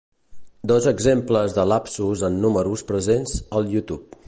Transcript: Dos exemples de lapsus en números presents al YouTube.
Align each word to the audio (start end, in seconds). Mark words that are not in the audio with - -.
Dos 0.71 0.87
exemples 0.91 1.53
de 1.59 1.67
lapsus 1.73 2.25
en 2.31 2.41
números 2.47 2.85
presents 2.93 3.37
al 3.61 3.71
YouTube. 3.77 4.19